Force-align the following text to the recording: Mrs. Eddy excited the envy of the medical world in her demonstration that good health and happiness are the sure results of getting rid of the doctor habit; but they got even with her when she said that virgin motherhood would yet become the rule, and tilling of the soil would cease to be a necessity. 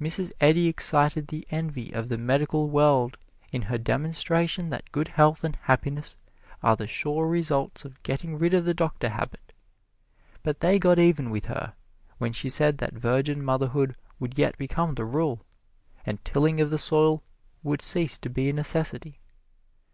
Mrs. 0.00 0.30
Eddy 0.40 0.68
excited 0.68 1.28
the 1.28 1.46
envy 1.50 1.92
of 1.92 2.08
the 2.08 2.16
medical 2.16 2.70
world 2.70 3.18
in 3.52 3.60
her 3.60 3.76
demonstration 3.76 4.70
that 4.70 4.90
good 4.90 5.08
health 5.08 5.44
and 5.44 5.54
happiness 5.64 6.16
are 6.62 6.76
the 6.76 6.86
sure 6.86 7.26
results 7.28 7.84
of 7.84 8.02
getting 8.02 8.38
rid 8.38 8.54
of 8.54 8.64
the 8.64 8.72
doctor 8.72 9.10
habit; 9.10 9.52
but 10.42 10.60
they 10.60 10.78
got 10.78 10.98
even 10.98 11.28
with 11.28 11.44
her 11.44 11.74
when 12.16 12.32
she 12.32 12.48
said 12.48 12.78
that 12.78 12.94
virgin 12.94 13.44
motherhood 13.44 13.94
would 14.18 14.38
yet 14.38 14.56
become 14.56 14.94
the 14.94 15.04
rule, 15.04 15.42
and 16.06 16.24
tilling 16.24 16.58
of 16.58 16.70
the 16.70 16.78
soil 16.78 17.22
would 17.62 17.82
cease 17.82 18.16
to 18.16 18.30
be 18.30 18.48
a 18.48 18.54
necessity. 18.54 19.20